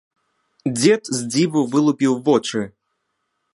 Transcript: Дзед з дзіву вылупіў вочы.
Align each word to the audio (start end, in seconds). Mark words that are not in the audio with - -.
Дзед 0.77 1.03
з 1.17 1.27
дзіву 1.35 1.61
вылупіў 1.75 2.13
вочы. 2.29 2.67